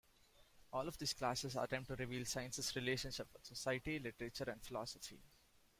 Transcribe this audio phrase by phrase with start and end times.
[0.73, 5.19] All of these classes attempt to reveal science's relationship with society, literature, and philosophy.